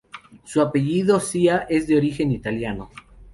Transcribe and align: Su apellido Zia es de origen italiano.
Su 0.45 0.61
apellido 0.61 1.19
Zia 1.19 1.67
es 1.69 1.85
de 1.85 1.95
origen 1.95 2.31
italiano. 2.31 2.89